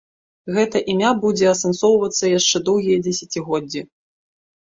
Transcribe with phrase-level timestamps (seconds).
[0.53, 3.81] Гэта імя будзе асэнсоўвацца яшчэ доўгія дзесяцігоддзі.